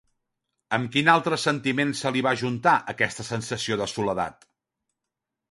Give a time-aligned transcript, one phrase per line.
[0.77, 4.51] Amb quin altre sentiment se li va ajuntar, aquesta sensació de soledat?